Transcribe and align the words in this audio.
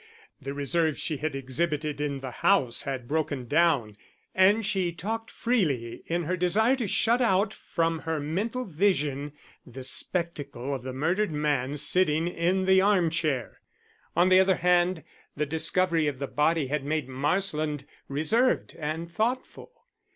The 0.41 0.55
reserve 0.55 0.97
she 0.97 1.17
had 1.17 1.35
exhibited 1.35 2.01
in 2.01 2.21
the 2.21 2.31
house 2.41 2.81
had 2.81 3.07
broken 3.07 3.45
down, 3.47 3.95
and 4.33 4.65
she 4.65 4.91
talked 4.91 5.29
freely 5.29 6.01
in 6.07 6.23
her 6.23 6.35
desire 6.35 6.75
to 6.77 6.87
shut 6.87 7.21
out 7.21 7.53
from 7.53 7.99
her 7.99 8.19
mental 8.19 8.65
vision 8.65 9.31
the 9.63 9.83
spectacle 9.83 10.73
of 10.73 10.81
the 10.81 10.91
murdered 10.91 11.31
man 11.31 11.77
sitting 11.77 12.27
in 12.27 12.65
the 12.65 12.81
arm 12.81 13.11
chair. 13.11 13.61
On 14.15 14.29
the 14.29 14.39
other 14.39 14.55
hand, 14.55 15.03
the 15.37 15.45
discovery 15.45 16.07
of 16.07 16.17
the 16.17 16.25
body 16.25 16.65
had 16.65 16.83
made 16.83 17.07
Marsland 17.07 17.85
reserved 18.09 18.75
and 18.79 19.07
thoughtful. 19.11 19.71